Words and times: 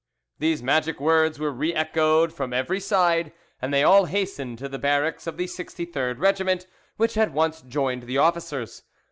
These 0.39 0.63
magic 0.63 0.99
words 0.99 1.37
were 1.37 1.51
re 1.51 1.75
echoed 1.75 2.33
from 2.33 2.53
every 2.53 2.79
side, 2.79 3.31
and 3.61 3.71
they 3.71 3.83
all 3.83 4.05
hastened 4.05 4.57
to 4.57 4.67
the 4.67 4.79
barracks 4.79 5.27
of 5.27 5.37
the 5.37 5.45
63rd 5.45 6.17
Regiment, 6.17 6.65
which 6.97 7.17
at 7.19 7.31
once 7.33 7.61
joined 7.61 8.01
the 8.07 8.17
officers. 8.17 8.81